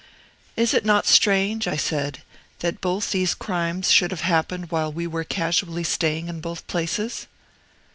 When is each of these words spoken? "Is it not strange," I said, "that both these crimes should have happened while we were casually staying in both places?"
"Is 0.55 0.73
it 0.73 0.83
not 0.83 1.05
strange," 1.05 1.67
I 1.67 1.75
said, 1.77 2.23
"that 2.61 2.81
both 2.81 3.11
these 3.11 3.35
crimes 3.35 3.91
should 3.91 4.09
have 4.09 4.21
happened 4.21 4.71
while 4.71 4.91
we 4.91 5.05
were 5.05 5.23
casually 5.23 5.83
staying 5.83 6.27
in 6.27 6.41
both 6.41 6.65
places?" 6.65 7.27